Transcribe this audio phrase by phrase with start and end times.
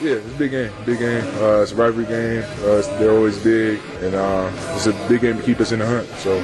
[0.00, 0.72] Yeah, it's a big game.
[0.84, 1.24] Big game.
[1.42, 2.44] Uh, it's a rivalry game.
[2.60, 5.86] Uh, they're always big, and uh, it's a big game to keep us in the
[5.86, 6.06] hunt.
[6.18, 6.38] So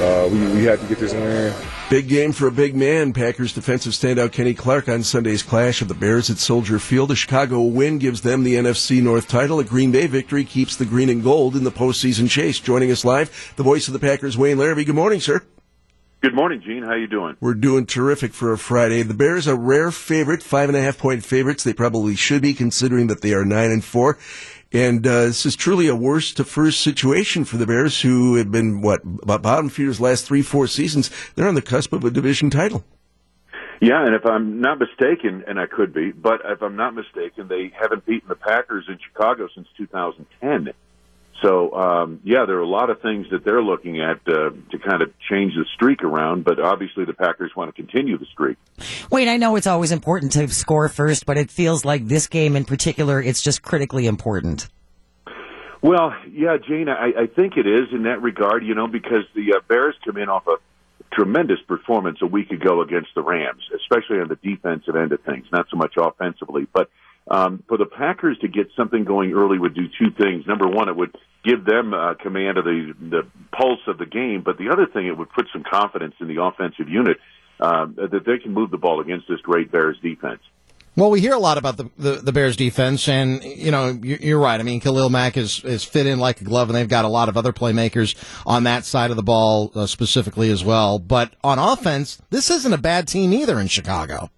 [0.00, 1.54] uh, we, we had to get this win.
[1.88, 3.12] Big game for a big man.
[3.12, 7.12] Packers defensive standout Kenny Clark on Sunday's clash of the Bears at Soldier Field.
[7.12, 9.60] A Chicago win gives them the NFC North title.
[9.60, 12.58] A Green Bay victory keeps the green and gold in the postseason chase.
[12.58, 14.86] Joining us live, the voice of the Packers, Wayne Larrivee.
[14.86, 15.42] Good morning, sir.
[16.26, 16.82] Good morning, Gene.
[16.82, 17.36] How you doing?
[17.38, 19.04] We're doing terrific for a Friday.
[19.04, 21.62] The Bears are rare favorite, five and a half point favorites.
[21.62, 24.18] They probably should be, considering that they are nine and four.
[24.72, 28.50] And uh, this is truly a worst to first situation for the Bears, who have
[28.50, 31.12] been what bottom feeders last three, four seasons.
[31.36, 32.82] They're on the cusp of a division title.
[33.80, 37.46] Yeah, and if I'm not mistaken, and I could be, but if I'm not mistaken,
[37.46, 40.74] they haven't beaten the Packers in Chicago since 2010.
[41.42, 44.78] So, um, yeah, there are a lot of things that they're looking at uh, to
[44.78, 48.56] kind of change the streak around, but obviously the Packers want to continue the streak.
[49.10, 52.56] Wait, I know it's always important to score first, but it feels like this game
[52.56, 54.68] in particular, it's just critically important.
[55.82, 59.54] Well, yeah, Jane, I, I think it is in that regard, you know, because the
[59.56, 60.56] uh, Bears come in off a
[61.12, 65.46] tremendous performance a week ago against the Rams, especially on the defensive end of things,
[65.52, 66.90] not so much offensively, but
[67.28, 70.46] um, for the Packers to get something going early would do two things.
[70.46, 73.22] Number one, it would give them uh, command of the the
[73.56, 76.42] pulse of the game, but the other thing, it would put some confidence in the
[76.42, 77.18] offensive unit
[77.60, 80.40] uh, that they can move the ball against this great Bears defense.
[80.96, 84.40] Well, we hear a lot about the, the, the, Bears defense, and you know you're
[84.40, 84.58] right.
[84.58, 87.08] I mean, Khalil Mack is is fit in like a glove, and they've got a
[87.08, 88.14] lot of other playmakers
[88.46, 90.98] on that side of the ball uh, specifically as well.
[90.98, 94.30] But on offense, this isn't a bad team either in Chicago.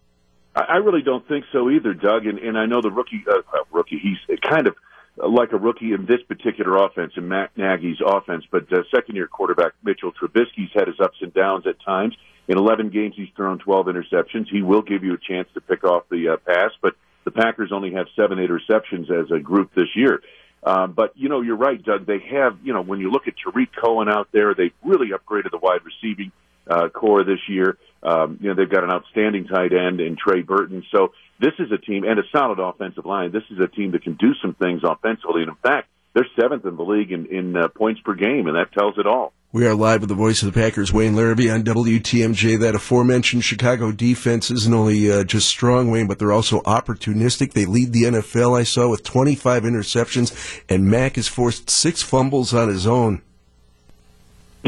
[0.61, 2.27] I really don't think so either, Doug.
[2.27, 4.77] And, and I know the rookie, uh, rookie, he's kind of
[5.17, 8.45] like a rookie in this particular offense, in Matt Nagy's offense.
[8.51, 12.17] But uh, second year quarterback Mitchell Trubisky's had his ups and downs at times.
[12.47, 14.47] In 11 games, he's thrown 12 interceptions.
[14.51, 17.73] He will give you a chance to pick off the uh, pass, but the Packers
[17.73, 20.23] only have seven interceptions as a group this year.
[20.65, 22.07] Um, but you know, you're right, Doug.
[22.07, 25.51] They have, you know, when you look at Tarik Cohen out there, they really upgraded
[25.51, 26.33] the wide receiving
[26.69, 27.79] uh, corps this year.
[28.03, 30.85] Um, you know, they've got an outstanding tight end in Trey Burton.
[30.95, 33.33] So this is a team and a solid offensive line.
[33.33, 35.43] This is a team that can do some things offensively.
[35.43, 38.57] And in fact, they're seventh in the league in, in uh, points per game, and
[38.57, 39.33] that tells it all.
[39.51, 42.61] We are live with the voice of the Packers, Wayne Larrivee, on WTMJ.
[42.61, 47.53] That aforementioned Chicago defense isn't only uh, just strong, Wayne, but they're also opportunistic.
[47.53, 52.53] They lead the NFL, I saw, with 25 interceptions, and Mack has forced six fumbles
[52.53, 53.23] on his own.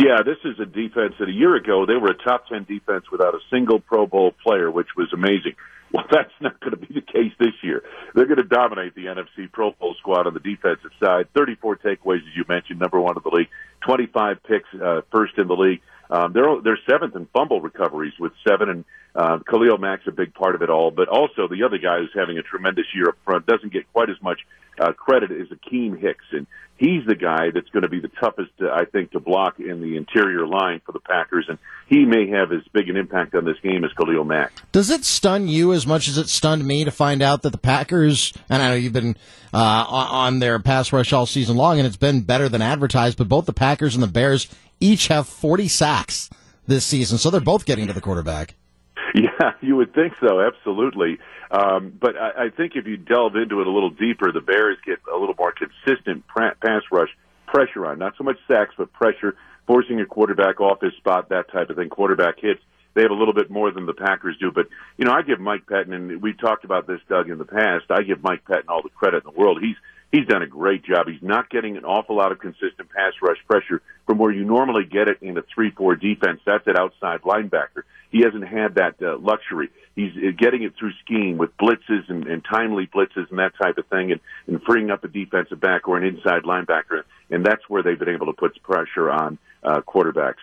[0.00, 3.04] Yeah, this is a defense that a year ago they were a top 10 defense
[3.12, 5.54] without a single Pro Bowl player, which was amazing.
[5.92, 7.82] Well, that's not going to be the case this year.
[8.14, 11.26] They're going to dominate the NFC Pro Bowl squad on the defensive side.
[11.34, 13.48] 34 takeaways, as you mentioned, number one in the league.
[13.84, 15.80] 25 picks, uh, first in the league.
[16.10, 18.84] Um, they're they're seventh in fumble recoveries with seven, and
[19.14, 20.90] uh, Khalil Mack's a big part of it all.
[20.90, 24.10] But also the other guy who's having a tremendous year up front doesn't get quite
[24.10, 24.40] as much
[24.80, 26.46] uh, credit is Akiem Hicks, and
[26.78, 29.80] he's the guy that's going to be the toughest, uh, I think, to block in
[29.80, 33.44] the interior line for the Packers, and he may have as big an impact on
[33.44, 34.52] this game as Khalil Mack.
[34.72, 37.58] Does it stun you as much as it stunned me to find out that the
[37.58, 39.16] Packers, and I know you've been
[39.52, 43.28] uh, on their pass rush all season long, and it's been better than advertised, but
[43.28, 44.48] both the Packers and the Bears
[44.80, 46.30] each have 40 sacks
[46.66, 48.54] this season, so they're both getting to the quarterback.
[49.12, 51.18] Yeah, you would think so, absolutely.
[51.50, 54.78] Um, but I, I think if you delve into it a little deeper, the Bears
[54.86, 57.08] get a little more consistent pass rush
[57.48, 59.34] pressure on, not so much sacks, but pressure,
[59.66, 61.88] forcing your quarterback off his spot, that type of thing.
[61.88, 62.60] Quarterback hits.
[62.94, 64.66] They have a little bit more than the Packers do, but
[64.96, 67.86] you know I give Mike Pettine, and we've talked about this, Doug, in the past.
[67.90, 69.60] I give Mike Pettine all the credit in the world.
[69.60, 69.76] He's
[70.12, 71.06] he's done a great job.
[71.08, 74.84] He's not getting an awful lot of consistent pass rush pressure from where you normally
[74.84, 76.40] get it in a three-four defense.
[76.44, 77.82] That's at outside linebacker.
[78.10, 79.70] He hasn't had that uh, luxury.
[79.94, 83.78] He's uh, getting it through scheme with blitzes and, and timely blitzes and that type
[83.78, 87.04] of thing, and, and freeing up a defensive back or an inside linebacker.
[87.30, 90.42] And that's where they've been able to put pressure on uh, quarterbacks.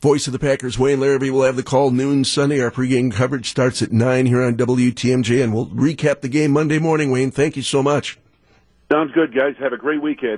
[0.00, 2.60] Voice of the Packers, Wayne Larrivee, will have the call noon Sunday.
[2.60, 6.78] Our pregame coverage starts at 9 here on WTMJ, and we'll recap the game Monday
[6.78, 7.30] morning, Wayne.
[7.30, 8.18] Thank you so much.
[8.92, 9.54] Sounds good, guys.
[9.58, 10.34] Have a great weekend.